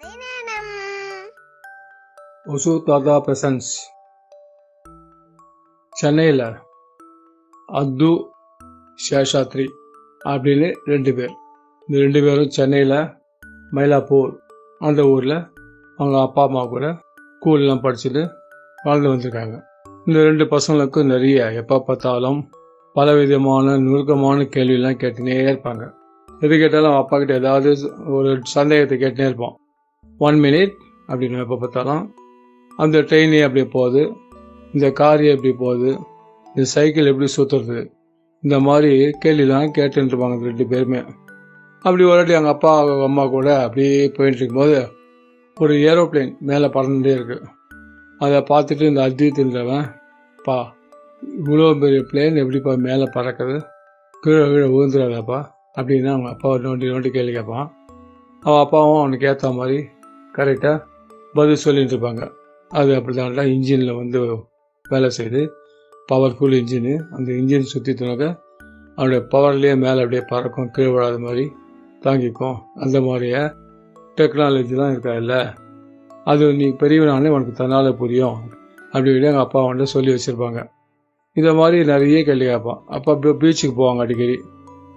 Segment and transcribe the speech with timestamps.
[0.00, 0.28] கதை
[2.52, 3.70] ஒசு தாதா பிரசன்ஸ்.
[5.92, 6.44] சென்னையில்
[7.80, 8.10] அத்து
[8.98, 9.66] சேஷாத்ரி
[10.32, 11.34] அப்படின்னு ரெண்டு பேர்.
[11.88, 12.98] இந்த ரெண்டு பேரும் சென்னையில்
[13.76, 14.32] மயிலாப்பூர்
[14.88, 15.36] அந்த ஊரில்
[15.98, 16.86] அவங்க அப்பா அம்மா கூட
[17.34, 18.22] ஸ்கூல்லாம் படிச்சுட்டு
[18.84, 19.56] வளர்ந்து வந்திருக்காங்க.
[20.06, 22.40] இந்த ரெண்டு பசங்களுக்கும் நிறைய எப்போ பார்த்தாலும்
[22.96, 25.84] பலவிதமான நுணுக்கமான கேள்வியெல்லாம் கேட்டுனே இருப்பாங்க.
[26.28, 27.70] எது கேட்டாலும் அவன் அப்பா கிட்ட ஏதாவது
[28.16, 29.56] ஒரு சந்தேகத்தை கேட்டுனே இருப்பான்
[30.18, 30.72] ஒன் மினிட்
[31.08, 32.14] அப்படின்னு எப்போ பார்த்தாலும்
[32.76, 34.12] அந்த ட்ரெயின் எப்படி போகுது
[34.72, 35.98] இந்த கார் எப்படி போகுது
[36.46, 37.90] இந்த சைக்கிள் எப்படி சுற்றுறது
[38.42, 41.04] இந்த மாதிரி கேள்விலாம் கேட்டுருப்பாங்க இந்த ரெண்டு பேருமே.
[41.78, 44.88] அப்படி ஒருவாட்டி எங்கள் அப்பா அம்மா கூட அப்படியே போயிட்டு இருக்கும்போது
[45.60, 47.42] ஒரு ஏரோப்ளேன் மேலே பறந்துட்டே இருக்கு.
[48.18, 49.94] அதை பார்த்துட்டு இந்த அத்தியத்தின்றவன்
[50.44, 50.74] பா
[51.44, 53.64] இவ்வளோ பெரிய பிளேன் எப்படிப்பா மேலே பறக்குது?
[54.20, 55.44] கீழே கீழே விழுந்துடாதாப்பா
[55.78, 57.76] அப்படின்னு அவங்க அப்பா நோண்டி நோண்டி கேள்வி கேட்பான்.
[58.40, 59.88] அவன் அப்பாவும் அவனுக்கு ஏற்ற மாதிரி
[60.36, 60.84] கரெக்டாக
[61.32, 62.30] பதில் சொல்லிகிட்டு இருப்பாங்க
[62.68, 64.44] அது அப்படிதான் இன்ஜினில் வந்து
[64.88, 65.48] வேலை செய்யுது.
[66.12, 68.38] பவர்ஃபுல் இன்ஜினு அந்த இன்ஜின் சுற்றிட்டுனாக்க
[68.96, 71.52] அவனுடைய பவர்லேயே மேலே அப்படியே பறக்கும் கீழே விழாத மாதிரி
[72.02, 72.56] தாங்கிக்கும்.
[72.74, 73.42] அந்த மாதிரியே?
[74.16, 75.46] டெக்னாலஜிலாம் இல்லை?
[76.24, 78.36] அது நீ பெரியவனாலே உனக்கு தன்னால் புரியும்.
[78.86, 80.68] அப்படி இப்படி எங்கள் அப்பா வந்து சொல்லி வச்சுருப்பாங்க.
[81.32, 82.82] இந்த மாதிரி நிறைய கேள்வி கேட்பான்.
[82.86, 84.40] அப்பா பீச்சுக்கு போவாங்க அடிக்கடி.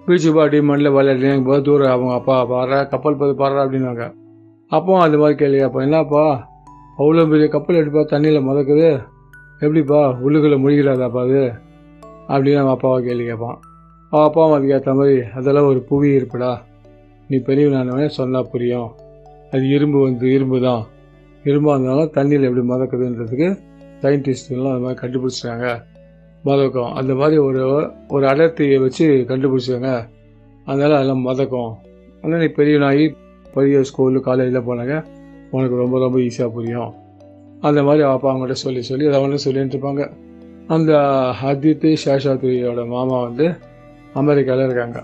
[0.08, 4.26] பீச்சுக்கு போய் அடி மண்ணில் விளையாடுறீங்க போது தூரம் அவங்க அப்பா பாடுற கப்பல் பார்த்து பாடுறா அப்படின்னாங்க
[4.72, 5.84] அப்பவும் அது மாதிரி கேள்வி கேட்பான்.
[5.84, 6.50] என்னப்பா
[6.98, 9.04] அவ்வளோ பெரிய கப்பல் எடுப்பா தண்ணியில் மிதக்குது?
[9.60, 11.52] எப்படிப்பா உள்ளுக்குள்ளே முழுகிறாதாப்பா அது?
[12.28, 13.60] அப்படின்னு அவன் அப்பாவை கேள்வி கேட்பான்.
[14.10, 16.58] அவன் அப்பாவும் அதுக்கு ஏற்ற மாதிரி அதெல்லாம் ஒரு புவி இருப்புடா.
[17.28, 18.90] நீ பெரியவனானவனே சொன்னால் புரியும்.
[19.52, 20.84] அது இரும்பு வந்து இரும்பு தான்.
[21.44, 23.60] இரும்பாக இருந்தாலும் தண்ணியில் எப்படி மிதக்குதுன்றதுக்கு
[24.02, 25.84] சயின்டிஸ்ட்லாம் அது மாதிரி கண்டுபிடிச்சிட்டாங்க.
[26.44, 26.94] மதக்கம்.
[26.94, 30.08] அந்த மாதிரி ஒரு ஒரு அடர்த்தியை வச்சு கண்டுபிடிச்சாங்க
[30.66, 31.78] அதனால் அதெல்லாம் மதக்கம்.
[32.22, 33.16] ஆனால் நீ பெரியவனாகி
[33.54, 35.06] பெரிய ஸ்கூலு காலேஜில் போனாங்க.
[35.52, 36.94] உனக்கு ரொம்ப ரொம்ப ஈஸியாக புரியும்.
[37.62, 40.12] அந்த மாதிரி அப்பா அவங்கள்ட்ட சொல்லி சொல்லி அதை வந்து சொல்லிட்டு இருப்பாங்க.
[40.68, 40.92] அந்த
[41.44, 43.56] ஹதித்து சேஷாத்ரியோட மாமா வந்து
[44.14, 45.04] அமெரிக்காவில் இருக்காங்க.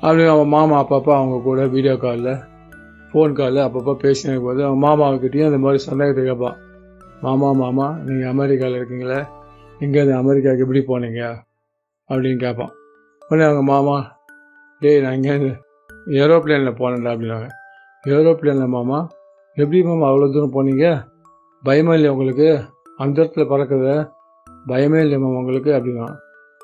[0.00, 2.38] அப்படி அவன் மாமா அப்பப்போ அவங்க கூட வீடியோ காலில்
[3.12, 6.56] ஃபோன் காலில் அப்பப்போ பேசினே போது அவன் மாமாவுக்கிட்டேயும் அந்த மாதிரி சந்தேகத்தை கேட்பான்.
[7.20, 9.26] மாமா மாமா நீங்கள் அமெரிக்காவில் இருக்கீங்களே?
[9.80, 11.42] இங்கேருந்து அமெரிக்காவுக்கு எப்படி போனீங்க?
[12.10, 12.72] அப்படின்னு கேட்பான்.
[13.28, 14.16] உடனே அவங்க மாமா
[14.80, 15.52] டேய் நான் இங்கேருந்து
[16.06, 17.48] ஏரோப்ளேனில் போனேன்டா அப்படின்னாங்க
[18.04, 19.08] ஏரோப்ளேனில் மாமா?
[19.54, 21.04] எப்படி மாமா அவ்வளோ தூரம் போனீங்க?
[21.64, 22.60] பயமே இல்லையா உங்களுக்கு?
[22.96, 24.10] அந்த இடத்துல பறக்குத
[24.68, 25.72] பயமே இல்லை மாமா உங்களுக்கு?
[25.72, 26.14] அப்படின்னா.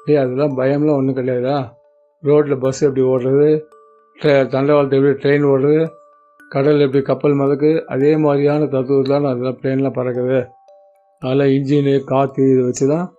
[0.07, 1.73] ஏய் அதெல்லாம் பயம்லாம் ஒன்றும் கிடையாதா?
[2.23, 3.61] ரோட்டில் பஸ் எப்படி ஓடுறது?
[4.23, 5.89] ட்ரெ- தண்டவாளத்தை எப்படி ட்ரெயின் ஓடுறது?
[6.49, 7.85] கடல் எப்படி கப்பல் மதக்கு?
[7.85, 10.47] அதே மாதிரியான தத்துவத்தில் அதெல்லாம் பிளேன்லாம் பறக்குது
[11.19, 13.13] அதெல்லாம் இன்ஜினு காற்று இதை வச்சு தான்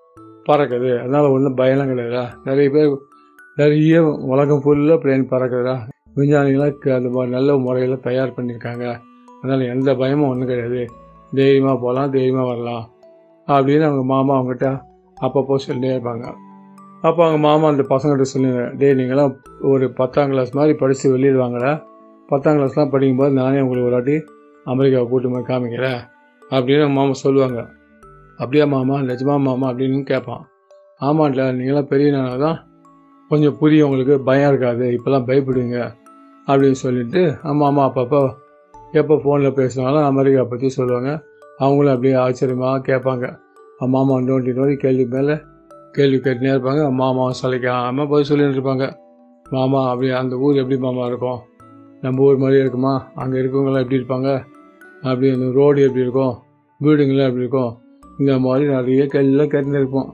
[0.49, 2.31] பறக்குது அதனால் ஒன்றும் பயம்லாம் கிடையாதா?
[2.43, 2.97] நிறைய பேர்
[3.55, 8.99] நிறைய உலகம் ஃபுல்லாக பிளேன் பறக்குதா விஞ்ஞானிகளுக்கு அது அந்த மாதிரி நல்ல முறையில் தயார் பண்ணியிருக்காங்க.
[9.41, 10.85] அதனால் எந்த பயமும் ஒன்றும் கிடையாது.
[11.33, 12.91] தைரியமாக போகலாம் தைரியமாக வரலாம்
[13.47, 14.81] அப்படின்னு அவங்க மாமா அவங்ககிட்ட
[15.21, 16.33] அப்பப்போ சொல்லிட்டே இருப்பாங்க.
[17.01, 21.83] அப்போ அவங்க மாமா அந்த பசங்கள்கிட்ட சொல்லுங்க டே நீங்களாம் ஒரு பத்தாம் கிளாஸ் மாதிரி படித்து வெளியிடுவாங்களே
[22.27, 24.23] பத்தாம் கிளாஸ்லாம் படிக்கும்போது நானே உங்களுக்கு ஒரு வாட்டி
[24.65, 25.99] அமெரிக்காவை கூட்டு போய் காமிக்கிறேன்
[26.49, 27.67] அப்படின்னு அவங்க மாமா சொல்லுவாங்க.
[28.37, 28.95] அப்படியா மாமா?
[28.99, 29.71] நிஜமா மாமா?
[29.71, 30.47] அப்படின்னு கேட்பான்.
[31.01, 32.67] ஆமாம்ல நீங்களாம் பெரியனால தான்
[33.29, 34.85] கொஞ்சம் புரியும் உங்களுக்கு பயம் இருக்காது.
[34.89, 35.99] இப்போல்லாம் பயப்படுவீங்க
[36.51, 38.39] அப்படின்னு சொல்லிட்டு அம்மா அம்மா அப்பப்போ
[38.91, 41.23] எப்போ ஃபோனில் பேசினாலும் அமெரிக்கா பற்றி சொல்லுவாங்க.
[41.57, 43.39] அவங்களும் அப்படியே ஆச்சரியமாக கேட்பாங்க.
[43.87, 45.37] மாமா நோண்டி நோண்டி கேள்வி மேலே
[45.91, 46.91] கேள்வி கேட்டுனே இருப்பாங்க.
[46.91, 48.93] மாமாவும் சலிக்காமல் போய் சொல்லிட்டு இருப்பாங்க.
[49.49, 51.39] மாமா அப்படி அந்த ஊர் எப்படி மாமா இருக்கும்?
[52.01, 53.11] நம்ம ஊர் மாதிரி இருக்குமா?
[53.15, 54.43] அங்கே இருக்கவங்களாம் எப்படி இருப்பாங்க?
[55.01, 56.35] அப்படி அந்த ரோடு எப்படி இருக்கும்?
[56.81, 57.77] வீடுங்களாம் எப்படி இருக்கும்?
[58.17, 60.13] இந்த மாதிரி நிறைய கேள்விலாம் கேட்டுன்னு இருப்போம்.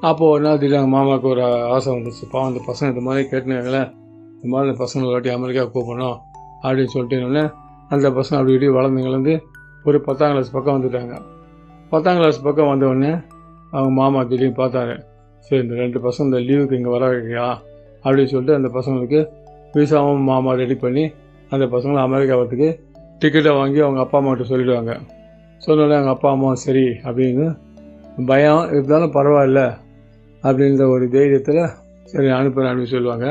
[0.00, 2.24] அப்போது ஒன்றா திடீர்னு எங்கள் மாமாவுக்கு ஒரு ஆசை வந்துச்சு.
[2.30, 3.82] அந்த பசங்க இந்த மாதிரி கேட்டுனாங்களே
[4.42, 6.16] இந்த மாதிரி அந்த பசங்களை ஒரு அமெரிக்கா கூப்பிடணும்
[6.62, 7.42] அப்படின்னு சொல்லிட்டு
[7.94, 9.34] அந்த பசங்க அப்படி இப்படி வளர்ந்து
[9.84, 11.14] ஒரு பத்தாம் கிளாஸ் பக்கம் வந்துட்டாங்க.
[11.90, 13.10] பத்தாம் கிளாஸ் பக்கம் வந்தவுடனே
[13.70, 14.94] அவங்க மாமா திடீர்னு பார்த்தாரு.
[15.46, 17.46] சரி இந்த ரெண்டு பசங்க இந்த லீவுக்கு இங்கே வர வைக்கியா
[18.04, 19.20] அப்படின்னு சொல்லிட்டு அந்த பசங்களுக்கு
[19.74, 21.04] விசாவும் மாமா ரெடி பண்ணி
[21.50, 22.70] அந்த பசங்களை அமெரிக்கா வரத்துக்கு
[23.20, 24.92] டிக்கெட்டை வாங்கி அவங்க அப்பா அம்மாட்ட சொல்லிடுவாங்க.
[25.66, 27.46] சொன்னோடனே அவங்க அப்பா அம்மா சரி அப்படின்னு
[28.30, 29.62] பயம் இருந்தாலும் பரவாயில்ல
[30.42, 31.62] அப்படின்ற ஒரு தைரியத்தில்
[32.12, 33.26] சரி அனுப்புகிறேன் அப்படின்னு சொல்லுவாங்க.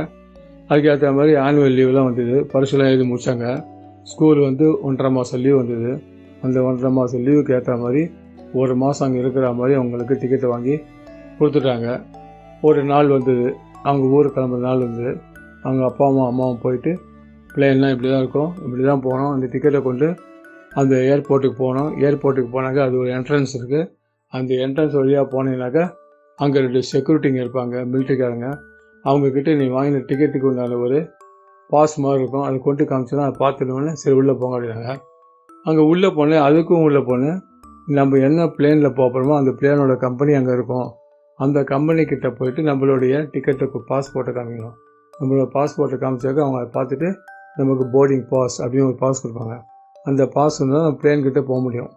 [0.72, 2.36] அதுக்கேற்ற மாதிரி ஆனுவல் லீவ்லாம் வந்தது.
[2.54, 3.48] பரிசுலாம் எழுதி முடித்தாங்க
[4.12, 5.92] ஸ்கூல் வந்து ஒன்றரை மாதம் லீவ் வந்தது.
[6.46, 8.02] அந்த ஒன்றரை மாதம் லீவுக்கு ஏற்ற மாதிரி
[8.62, 10.76] ஒரு மாதம் அங்கே இருக்கிற மாதிரி அவங்களுக்கு டிக்கெட்டை வாங்கி
[11.38, 11.90] கொடுத்துட்டாங்க.
[12.68, 13.48] ஒரு நாள் வந்தது.
[13.88, 15.12] அவங்க ஊர் கிளம்புற நாள் வந்தது.
[15.66, 16.92] அவங்க அப்பா அம்மா அம்மாவும் போயிட்டு
[17.54, 18.52] பிளேன்லாம் இப்படி தான் இருக்கும்.
[18.66, 19.32] இப்படி தான் போனோம்.
[19.36, 20.08] அந்த டிக்கெட்டை கொண்டு
[20.82, 21.90] அந்த ஏர்போர்ட்டுக்கு போனோம்.
[22.08, 23.88] ஏர்போர்ட்டுக்கு போனாக்க அது ஒரு என்ட்ரன்ஸ் இருக்குது
[24.34, 25.86] அந்த என்ட்ரன்ஸ் வழியாக போனீங்கன்னாக்கா
[26.40, 27.76] அங்கே ரெண்டு செக்யூரிட்டிங்க இருப்பாங்க.
[27.92, 28.50] மிலிட்ரிக்காரங்க
[29.06, 31.00] அவங்கக்கிட்ட நீ வாங்கின டிக்கெட்டுக்கு உண்டான ஒரு
[31.69, 32.45] பாஸ் மாதிரி இருக்கும்.
[32.48, 34.94] அதை கொண்டு காமிச்சோன்னா அதை பார்த்துடுவோன்னு சரி உள்ளே போங்க அப்படின்னாங்க.
[35.68, 37.38] அங்கே உள்ளே போனேன் அதுக்கும் உள்ளே போனேன்.
[37.98, 40.88] நம்ம என்ன பிளேனில் போகிறோமோ அந்த பிளேனோட கம்பெனி அங்கே இருக்கும்.
[41.39, 44.75] அந்த கம்பெனிக்கிட்ட போயிட்டு நம்மளுடைய டிக்கெட்டுக்கு பாஸ்போர்ட்டை காமிக்கணும்.
[45.13, 47.07] நம்மளோட பாஸ்போர்ட்டை காமிச்சாக்க அவங்க அதை பார்த்துட்டு
[47.59, 49.56] நமக்கு போர்டிங் பாஸ் அப்படின்னு ஒரு பாஸ் கொடுப்பாங்க.
[50.09, 51.89] அந்த பாஸ் இருந்தால் நம்ம பிளேன்கிட்ட போக முடியும்.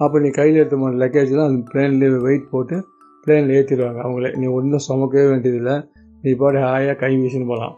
[0.00, 2.76] அப்போ நீ கையில் எடுத்து போன லக்கேஜ்லாம் அந்த பிளேன்லேயே வெயிட் போட்டு
[3.24, 5.76] பிளேனில் ஏற்றிடுவாங்க அவங்களே நீ ஒன்றும் சுமக்கவே வேண்டியதில்லை.
[6.24, 7.74] நீ பாட்டு ஹாயாக கை வீசின்னு போகலாம்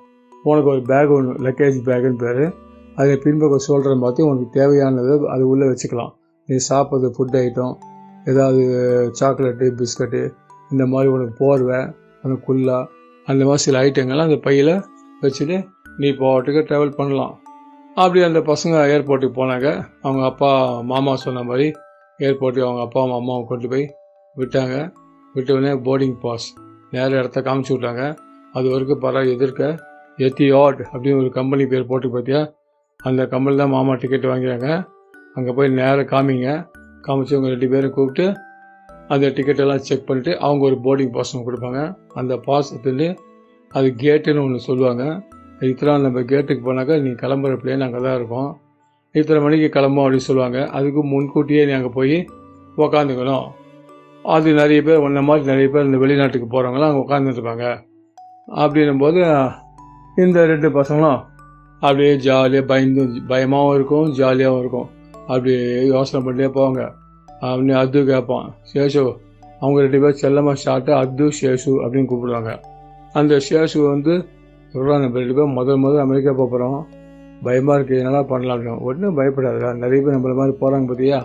[0.48, 2.43] உனக்கு ஒரு பேக் ஒன்று லக்கேஜ் பேக்குன்னு பேர்.
[3.00, 6.12] அதை பின்பக்கம் சோல்டரை பார்த்து உனக்கு தேவையானது அது உள்ளே வச்சுக்கலாம்.
[6.48, 7.75] நீ சாப்பிட்றது ஃபுட் ஐட்டம்
[8.31, 8.62] ஏதாவது
[9.20, 10.20] சாக்லேட்டு பிஸ்கட்டு
[10.72, 11.81] இந்த மாதிரி உனக்கு போர்வை
[12.25, 12.78] உனக்கு குல்லா
[13.26, 14.72] அந்த மாதிரி சில ஐட்டங்கள்லாம் அந்த பையில்
[15.22, 15.56] வச்சுட்டு
[16.00, 17.34] நீ பாட்டுக்கு ட்ராவல் பண்ணலாம்.
[18.02, 19.69] அப்படி அந்த பசங்க ஏர்போர்ட்டுக்கு போனாங்க.
[20.04, 20.50] அவங்க அப்பா
[20.90, 21.66] மாமா சொன்ன மாதிரி
[22.19, 23.84] ஏர்போர்ட்டுக்கு அவங்க அப்பா அம்மாவை கொண்டு போய்
[24.37, 24.76] விட்டாங்க.
[25.34, 26.49] விட்ட உடனே போர்டிங் பாஸ்
[26.94, 28.04] நேர இடத்த காமிச்சு விட்டாங்க.
[28.56, 29.62] அது வரைக்கும் பரவாயில்ல எதிர்க்க
[30.19, 32.41] எத்தியாட் அப்படின்னு ஒரு கம்பெனி பேர் போட்டு பார்த்தியா?
[33.00, 34.69] அந்த கம்பெனி தான் மாமா டிக்கெட் வாங்கிறாங்க
[35.37, 36.50] அங்கே போய் நேராக காமிங்க.
[37.06, 38.26] காமிச்சு அவங்க ரெண்டு பேரும் கூப்பிட்டு
[39.14, 41.81] அந்த டிக்கெட்டெல்லாம் செக் பண்ணிட்டு அவங்க ஒரு போர்டிங் பாஸ் கொடுப்பாங்க.
[42.20, 43.08] அந்த பாஸ் எடுத்துட்டு
[43.73, 45.05] அது கேட்டுன்னு ஒன்று சொல்லுவாங்க.
[45.70, 48.49] இத்தனை நம்ம கேட்டுக்கு போனாக்கா நீ கிளம்புற பிளேன் நாங்கள் தான் இருக்கோம்.
[49.14, 50.59] இத்தனை மணிக்கு கிளம்பும் அப்படின்னு சொல்லுவாங்க.
[50.79, 52.17] அதுக்கு முன்கூட்டியே நீ அங்கே போய்
[52.85, 53.47] உக்காந்துக்கணும்.
[54.25, 57.67] அது நிறைய பேர் ஒன்றை மாதிரி நிறைய பேர் இந்த வெளிநாட்டுக்கு போகிறவங்களாம் அங்கே உட்காந்துருப்பாங்க
[58.48, 59.20] அப்படின்னும் போது
[60.25, 61.20] இந்த ரெண்டு பசங்களும்
[61.82, 64.88] அப்படியே ஜாலியாக பயந்து பயமாகவும் இருக்கும் ஜாலியாகவும் இருக்கும்.
[65.31, 65.62] அப்படியே
[65.93, 66.82] யோசனை பண்ணிட்டே போவாங்க.
[67.28, 68.46] அப்படின்னு அது கேட்பான்.
[68.70, 69.02] சேஷு
[69.60, 72.52] அவங்க ரெண்டு பேர் செல்லமாக ஷார்ட்டாக அது சேஷு அப்படின்னு கூப்பிடுவாங்க.
[73.20, 74.14] அந்த சேஷு வந்து
[74.75, 76.78] சொல்கிறாங்க நம்ம ரெண்டு பேரும் முதல் முதல் அமெரிக்கா போகிறோம்
[77.46, 78.82] பயமாக இருக்குது என்னெல்லாம் பண்ணலாம் அப்படின்னு.
[78.88, 81.20] ஒன்றும் பயப்படாதுடா நிறைய பேர் நம்மள மாதிரி போகிறாங்க பார்த்தியா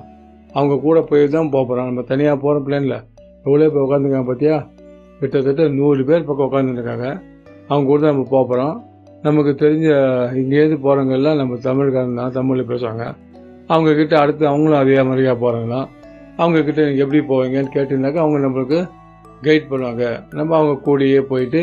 [0.57, 2.97] அவங்க கூட போய் தான் போகிறோம் நம்ம தனியாக போகிற பிளேனில்
[3.45, 4.57] எவ்வளோ போய் உட்காந்துருக்காங்க பார்த்தியா
[5.21, 7.07] கிட்டத்தட்ட நூறு பேர் பக்கம் உட்காந்துருக்காங்க
[7.69, 8.75] அவங்க கூட தான் நம்ம போகிறோம்
[9.25, 9.88] நமக்கு தெரிஞ்ச
[10.39, 13.03] இங்கேருந்து போகிறவங்க எல்லாம் நம்ம தமிழ்காரன் தான் தமிழில் பேசுவாங்க.
[13.73, 15.81] அவங்கக்கிட்ட அடுத்து அவங்களும் அதே மாதிரியா போகிறாங்கன்னா
[16.38, 18.79] அவங்கக்கிட்ட நீங்கள் எப்படி போவீங்கன்னு கேட்டிருந்தாக்கா அவங்க நம்மளுக்கு
[19.47, 20.03] கைட் பண்ணுவாங்க.
[20.38, 21.62] நம்ம அவங்க கூடயே போயிட்டு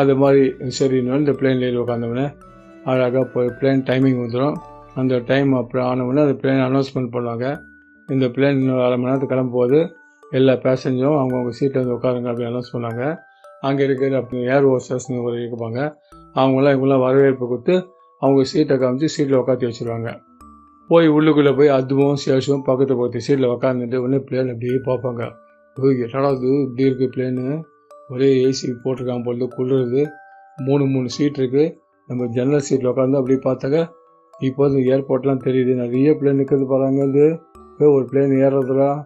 [0.00, 0.42] அது மாதிரி
[0.78, 2.26] சரின்னு இந்த பிளேன்லேயே உட்காந்தோடனே
[2.90, 4.56] அழகாக போய் பிளேன் டைமிங் வந்துடும்
[5.00, 7.46] அந்த டைம் அப்புறம் ஆனவுடனே அந்த பிளேன் அனௌன்ஸ்மெண்ட் பண்ணுவாங்க.
[8.08, 9.78] இந்த பிளேன் இன்னொரு அரை மணி நேரத்துக்கு கிளம்பும்போது
[10.38, 13.02] எல்லா பேசஞ்சரும் அவங்கவுங்க சீட்டில் வந்து உட்காருங்க அப்படின்லாம் சொன்னாங்க.
[13.68, 15.80] அங்கே இருக்கிற அப்படி ஏர் ஹோஸ்டர்ஸ்னு ஒரு இருப்பாங்க.
[16.40, 17.74] அவங்களாம் இவங்களாம் வரவேற்பு கொடுத்து
[18.22, 20.10] அவங்க சீட்டை காமிச்சு சீட்டில் உட்காந்து வச்சுருவாங்க.
[20.90, 25.22] போய் உள்ளுக்குள்ளே போய் அதுவும் சேஷும் பக்கத்து பக்கத்து சீட்டில் உட்காந்துட்டு உடனே பிளேன் அப்படியே பார்ப்பாங்க.
[25.76, 26.50] ஓய் என்னடா இது?
[26.64, 27.54] இப்படி இருக்குது பிளேனு
[28.14, 30.02] ஒரே ஏசி போட்டிருக்காங்க பொழுது குளிருது.
[30.58, 31.64] மூணு மூணு சீட் இருக்குது
[32.08, 33.78] நம்ம ஜன்னல் சீட்டில் உட்காந்து அப்படியே பார்த்தாக்க
[34.48, 35.72] இப்போ ஏர்போர்ட்லாம் தெரியுது.
[35.82, 37.26] நிறைய பிளேன் நிற்கிறது பாருங்க
[37.96, 39.00] ஒரு பிளேன் ஏறுறதுலாம்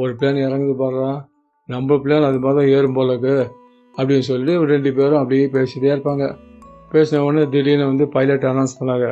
[0.00, 1.10] ஒரு பிளேன் இறங்குது பாடுறா
[1.68, 3.34] நம்ம பிளேன் அது மாதிரி தான் ஏறும் போலக்கு
[3.94, 6.24] அப்படின்னு சொல்லி ரெண்டு பேரும் அப்படியே பேசிகிட்டே இருப்பாங்க.
[6.92, 9.06] பேசின உடனே திடீர்னு வந்து பைலட் அனௌன்ஸ் பண்ணாங்க.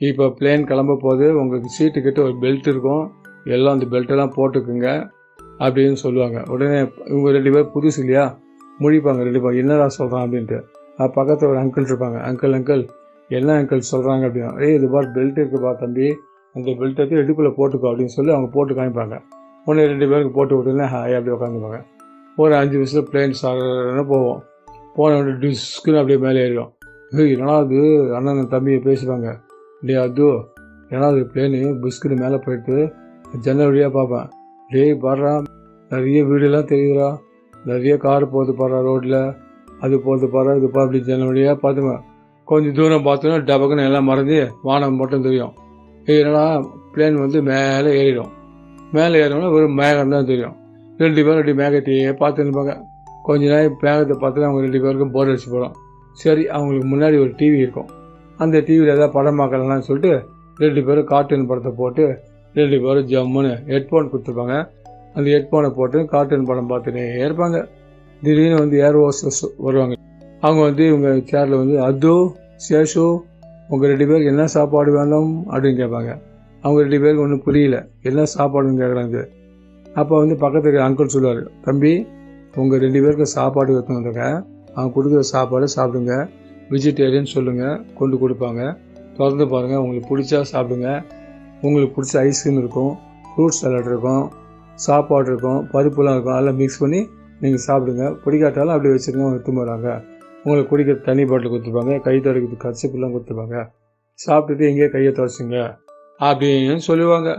[0.00, 3.04] இப்போ பிளேன் கிளம்ப போது உங்களுக்கு சீட்டு கிட்ட ஒரு பெல்ட் இருக்கும்.
[3.54, 4.88] எல்லாம் அந்த பெல்ட்டெல்லாம் போட்டுக்குங்க
[5.64, 6.38] அப்படின்னு சொல்லுவாங்க.
[6.54, 6.78] உடனே
[7.10, 8.24] இவங்க ரெண்டு பேர் புதுசு இல்லையா?
[8.82, 10.58] முழிப்பாங்க ரெண்டு பேர் என்னடா சொல்கிறான் அப்படின்ட்டு.
[11.18, 12.18] பக்கத்தில் ஒரு அங்கிள் இருப்பாங்க.
[12.28, 12.82] அங்கிள் அங்கிள்
[13.38, 16.08] என்ன அங்கிள் சொல்கிறாங்க அப்படின்னா ஏய் இது மாதிரி பெல்ட் இருக்குப்பா தம்பி.
[16.54, 19.16] அந்த பெல்ட் எடுத்து இடுப்பில் போட்டுக்கோ அப்படின்னு சொல்லி அவங்க போட்டு காமிப்பாங்க.
[19.64, 21.84] ஒன்று ரெண்டு பேருக்கு போட்டு விட்டுனா ஹாய் அப்படியே உட்காந்துப்பாங்க.
[22.36, 24.42] ஒரு அஞ்சு வயசில் பிளேன் சாரன்னு போவோம்.
[24.94, 26.70] போன உடனே டிஸ்க்குன்னு அப்படியே மேலே ஏறிடும்.
[27.10, 27.78] ஏய் என்னடா அது
[28.14, 29.38] அண்ணன் தம்பியை பேசுவாங்க.
[29.80, 30.26] டே அது
[30.88, 32.92] ஏன்னா அது பிளேனு பிஸ்குன்னு மேலே போயிட்டு
[33.40, 34.28] ஜன்னல் வழியாக பார்ப்பேன்.
[34.68, 35.44] டேய் பாடுறா.
[35.88, 37.16] நிறைய வீடெல்லாம் தெரியுதுடா.
[37.64, 39.34] நிறைய கார் போகுது பாடுறா ரோட்டில்
[39.80, 42.00] அது போகிறது பாரு இது பாரு அப்படி ஜன்னல் வழியாக பார்த்துவேன்
[42.44, 45.52] கொஞ்சம் தூரம் பார்த்தோன்னா டபக்குன்னு எல்லாம் மறந்து வானம் மட்டும் தெரியும்.
[46.04, 46.58] என்னடா?
[46.94, 48.32] பிளேன் வந்து மேலே ஏறிடும்.
[48.92, 50.56] மேலே ஏறினோன்னா ஒரு மேகம் தான் தெரியும்.
[50.98, 52.72] ரெண்டு பேரும் ரெண்டு மேகத்தையே பார்த்து இருப்பாங்க.
[53.26, 55.74] கொஞ்ச நேரம் மேகத்தை பார்த்து அவங்க ரெண்டு பேருக்கும் போர் அடிச்சு போகிறோம்
[56.22, 57.88] சரி அவங்களுக்கு முன்னாடி ஒரு டிவி இருக்கும்.
[58.38, 60.12] அந்த டிவியில் ஏதாவது படம் பார்க்கலாம்னு சொல்லிட்டு
[60.58, 62.04] ரெண்டு பேரும் கார்ட்டூன் படத்தை போட்டு
[62.54, 64.56] ரெண்டு பேரும் ஜம்முன்னு ஹெட்ஃபோன் கொடுத்துருப்பாங்க.
[65.14, 67.68] அந்த ஹெட்ஃபோனை போட்டு கார்ட்டூன் படம் பார்த்துட்டே இருப்பாங்க.
[68.22, 69.94] திடீர்னு வந்து ஏர் ஹோஸ்டஸ் வருவாங்க.
[70.40, 72.12] அவங்க வந்து இவங்க சேரில் வந்து அது
[72.68, 73.04] சேஷு
[73.68, 75.32] உங்கள் ரெண்டு பேருக்கு என்ன சாப்பாடு வேணும்?
[75.50, 76.12] அப்படின்னு கேட்பாங்க.
[76.64, 77.76] அவங்க ரெண்டு பேருக்கு ஒன்றும் புரியல.
[78.08, 79.20] என்ன சாப்பாடுன்னு கேட்குறாங்க
[80.00, 81.92] அப்போ வந்து பக்கத்துக்கு அங்கிள் சொல்லுவார் தம்பி
[82.62, 84.26] உங்கள் ரெண்டு பேருக்கு சாப்பாடு எடுத்து
[84.76, 86.14] அவங்க கொடுக்குற சாப்பாடு சாப்பிடுங்க.
[86.70, 88.62] வெஜிடேரியன் சொல்லுங்கள் கொண்டு கொடுப்பாங்க.
[89.16, 90.88] திறந்து பாருங்கள் உங்களுக்கு பிடிச்சா சாப்பிடுங்க.
[91.66, 92.92] உங்களுக்கு பிடிச்ச ஐஸ்கிரீம் இருக்கும்
[93.30, 94.24] ஃப்ரூட் சாலட் இருக்கும்
[94.86, 97.00] சாப்பாடு இருக்கும் பருப்புலாம் இருக்கும் அதெல்லாம் மிக்ஸ் பண்ணி
[97.42, 98.04] நீங்கள் சாப்பிடுங்க.
[98.24, 99.88] பிடிக்காட்டாலும் அப்படி வச்சுருங்க எடுத்து போகிறாங்க
[100.44, 103.58] உங்களுக்கு குடிக்கிற தண்ணி பாட்டில் கொடுத்துருப்பாங்க கை துடைக்கிறதுக்கு கச்சிப்புலாம் கொடுத்துருப்பாங்க.
[104.18, 105.58] சாப்பிட்டுட்டு எங்கேயே கையை துடைச்சிங்க
[106.20, 107.30] அப்படின்னு சொல்லுவாங்க.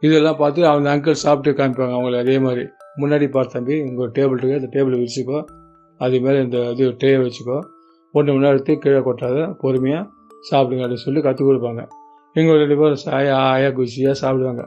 [0.00, 2.64] இதெல்லாம் பார்த்து அவங்க அங்கிள் சாப்பிட்டு காமிப்பாங்க அவங்கள அதே மாதிரி.
[3.00, 4.58] முன்னாடி பார்த்து தம்பி உங்கள் டேபிள் இருக்கு.
[4.60, 5.40] அந்த டேபிளை வச்சுக்கோ.
[6.00, 7.58] அது மேலே இந்த இது டேயை வச்சுக்கோ.
[8.14, 10.04] ஒன்று முன்னாடி எடுத்து கீழே கொட்டாத பொறுமையாக
[10.50, 11.82] சாப்பிடுங்க அப்படின்னு சொல்லி கற்றுக் கொடுப்பாங்க.
[12.36, 14.62] எங்கள் ரெண்டு பேரும் சாயா ஆயா குச்சியாக சாப்பிடுவாங்க.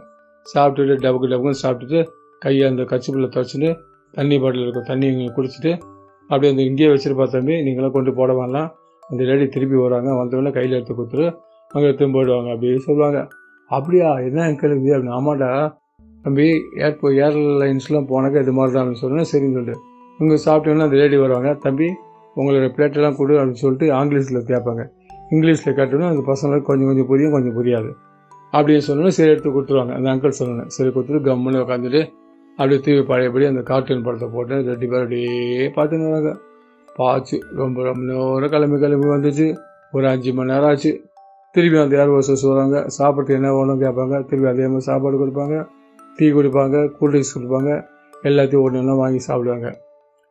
[0.46, 2.00] சாப்பிட்டுட்டு டபுக்கு டபுக்குன்னு சாப்பிட்டுட்டு
[2.40, 3.70] கையை அந்த கச்சிப்பில் துவச்சிட்டு
[4.14, 5.72] தண்ணி பாட்டில் இருக்கும் தண்ணி இங்கே குடிச்சிட்டு
[6.30, 7.56] அப்படியே அந்த இங்கேயே வச்சுருப்பா தம்பி.
[7.66, 8.70] நீங்களாம் கொண்டு போட வரலாம்
[9.04, 11.26] அந்த லேடி திருப்பி வருவாங்க வந்தவொடனே கையில் எடுத்து கொடுத்துரு.
[11.72, 13.28] அங்கே எடுத்து போயிடுவாங்க அப்படின்னு சொல்லுவாங்க.
[13.70, 14.20] அப்படியா?
[14.20, 15.78] என்ன அங்கிள் அப்படின்னு ஆமாடா.
[16.24, 16.46] தம்பி
[16.76, 19.30] ஏர்போ ஏர்லைன்ஸ்லாம் போனாக்க இது மாதிரி தான் சொன்னேன்.
[19.32, 19.76] சரின்னு சொல்லிட்டு
[20.20, 21.54] இங்கே சாப்பிட்டோன்னா அந்த லேடி வருவாங்க.
[21.54, 21.88] தம்பி
[22.36, 24.84] உங்களோட பிளேட்டெல்லாம் கொடு அப்படின்னு சொல்லிட்டு ஆங்கிலீஷில் கேட்பாங்க.
[25.32, 27.90] இங்கிலீஷில் கேட்டோன்னா அந்த பசங்களுக்கு கொஞ்சம் கொஞ்சம் புரியும் கொஞ்சம் புரியாது.
[28.54, 29.94] அப்படின்னு சொன்னோன்னே சரி எடுத்து கொடுத்துருவாங்க.
[29.94, 30.68] அந்த அங்கிள் சொன்னேன்.
[30.68, 32.02] சரி கொடுத்துட்டு கம்முன்னு உட்காந்துட்டு
[32.58, 36.38] அப்படியே தூவி பழையபடி அந்த கார்ட்டூன் படத்தை போட்டு ரெண்டு பேர் அப்படியே பார்த்துன்னு வராங்க.
[37.00, 39.56] பாச்சு ரொம்ப ரொம்ப நேரம் கிளம்பி கிளம்பி வந்துச்சு.
[39.92, 40.92] ஒரு அஞ்சு மணி நேரம் ஆச்சு.
[41.56, 45.58] திருப்பி அந்த ஏர் ஹோஸ்டர்ஸ் வருவாங்க சாப்பிட்டு என்ன வேணும் கேட்பாங்க திருப்பி அதே மாதிரி சாப்பாடு கொடுப்பாங்க
[46.18, 47.70] டீ குடிப்பாங்க கூல்ட்ரிங்க்ஸ் கொடுப்பாங்க
[48.24, 49.68] எல்லாத்தையும் ஒன்று ஒன்றா வாங்கி சாப்பிடுவாங்க.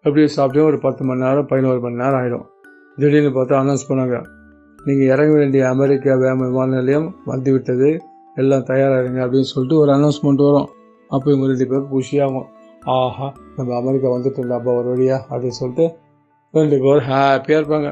[0.05, 2.47] அப்படியே சாப்பிட்டே ஒரு பத்து மணி நேரம் பதினோரு மணி நேரம் ஆகிடும்
[2.99, 4.17] திடீர்னு பார்த்தா அனௌன்ஸ் பண்ணாங்க
[4.79, 7.91] நீங்கள் இறங்க வேண்டிய அமெரிக்கா வேம விமான நிலையம் வந்து விட்டது
[8.37, 10.69] எல்லாம் தயாராகிருங்க அப்படின்னு சொல்லிட்டு ஒரு அனௌன்ஸ்மெண்ட் வரும்.
[11.11, 12.49] அப்போ இவங்க ரெண்டு பேரும் குஷியாகும்
[12.97, 15.87] ஆஹா நம்ம அமெரிக்கா வந்துட்டு அப்பா ஒரு வழியா அப்படின்னு சொல்லிட்டு
[16.55, 17.91] ரெண்டு பேரும் ஹாப்பியாக இருப்பாங்க.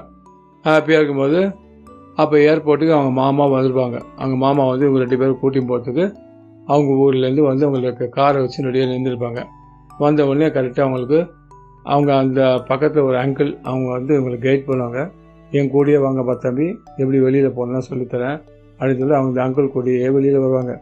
[0.65, 1.41] ஹாப்பியாக இருக்கும்போது
[2.17, 3.99] அப்போ ஏர்போர்ட்டுக்கு அவங்க மாமா வந்துருப்பாங்க.
[4.19, 6.05] அவங்க மாமா வந்து இவங்க ரெண்டு பேரும் கூட்டியும் போகிறதுக்கு
[6.67, 9.41] அவங்க ஊர்லேருந்து வந்து அவங்களுக்கு காரை வச்சு ரெடியாக நின்றுருப்பாங்க
[9.99, 11.21] வந்த உடனே கரெக்டாக அவங்களுக்கு
[11.83, 15.11] அவங்க அந்த பக்கத்தில் ஒரு அங்கிள் அவங்க வந்து இவங்களுக்கு கைட் பண்ணுவாங்க.
[15.53, 16.67] என் கூடயே வாங்க தம்பி
[17.01, 18.39] எப்படி வெளியில் போகணும்னு சொல்லித்தரேன்.
[18.79, 20.75] அப்படின்னு சொல்லி அவங்க அங்கிள் கூடயே வெளியில் வருவாங்க.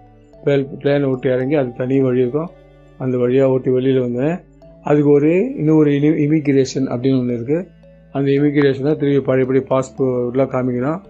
[0.82, 2.50] பிளேனை விட்டு இறங்கி அது தனி வழி இருக்கும்.
[2.98, 4.36] அந்த வழியாக ஓட்டி வெளியில் வந்தேன்.
[4.84, 7.66] அதுக்கு ஒரு இன்னொரு இனி இமிக்ரேஷன் அப்படின்னு ஒன்று இருக்குது
[8.12, 11.00] அந்த இமிக்ரேஷனை திருப்பி பழையபடி பாஸ்போர்ட்லாம் காமிக்கணும்.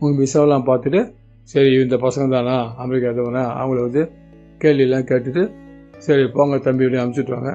[0.00, 1.12] உங்கள் விசாவெல்லாம் பார்த்துட்டு
[1.42, 4.12] சரி இந்த பசங்க தானா அமெரிக்கா தவனா அவங்கள வந்து
[4.62, 5.52] கேள்வியெல்லாம் கேட்டுட்டு
[5.98, 7.54] சரி போங்க தம்பி இப்படி அனுப்பிச்சுட்டு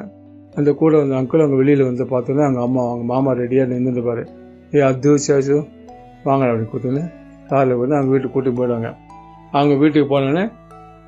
[0.55, 4.23] அந்த கூட வந்து அங்கிள் அவங்க வெளியில் வந்து பார்த்தோன்னே அவங்க அம்மா அவங்க மாமா ரெடியாக நின்றுருப்பார்
[4.75, 5.67] ஏ அது சேச்சு
[6.23, 7.19] வாங்க அப்படி கூட்டுன்னு
[7.49, 8.95] காரில் வந்து அவங்க வீட்டுக்கு கூட்டிட்டு போயிடுவாங்க.
[9.51, 10.51] அவங்க வீட்டுக்கு போனோடனே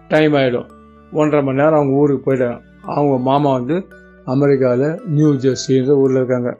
[0.08, 0.70] டைம் ஆகிடும்
[1.12, 2.60] ஒன்றரை மணி நேரம் அவங்க ஊருக்கு போயிட்டாங்க.
[2.82, 3.88] அவங்க மாமா வந்து
[4.25, 6.56] அமெரிக்காவில் நியூ ஜெர்சின்ற ஊரில் இருக்காங்க.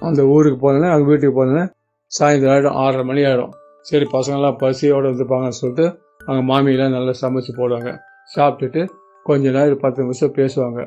[0.00, 1.72] அந்த ஊருக்கு போனோடனே அவங்க வீட்டுக்கு போனோடனே
[2.20, 8.00] சாயந்தரம் ஆகிடும் ஆறரை மணி ஆகிடும் சரி பசங்கள்லாம் பசியோடு இருந்துப்பாங்கன்னு சொல்லிட்டு அவங்க மாமியெல்லாம் நல்லா சமைச்சு போடுவாங்க.
[8.36, 8.88] சாப்பிட்டுட்டு
[9.22, 10.80] கொஞ்ச நேரம் பத்து நிமிஷம் பேசுவாங்க.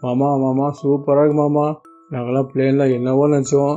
[0.00, 1.80] மாமா மாமா சூப்பராக இருக்கு மாமா.
[2.10, 3.76] நாங்கள்லாம் பிளேனில் என்னவோ நினச்சோம்.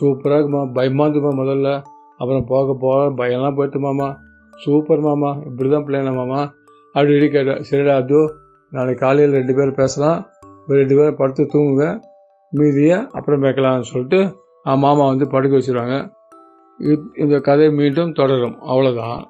[0.00, 1.82] சூப்பராக இருக்குமா பயமாக இருந்துமா முதல்ல.
[2.18, 4.16] அப்புறம் போக போக பயம்லாம் போயிட்டு மாமா.
[4.52, 5.30] சூப்பர் மாமா.
[5.46, 6.40] இப்படி தான் பிளேனா மாமா.
[6.94, 8.36] அப்படி இப்படி கேட்டேன் சரிடா அது
[8.70, 10.30] நாளைக்கு காலையில் ரெண்டு பேரும் பேசலாம்.
[10.66, 12.00] ரெண்டு பேரும் படுத்து தூங்குங்க.
[12.50, 16.12] மீதியை அப்புறம் வைக்கலாம்னு சொல்லிட்டு மாமா வந்து படுக்க வச்சுருவாங்க.
[17.16, 18.56] இந்த கதை மீண்டும் தொடரும்.
[18.62, 19.29] அவ்வளோதான்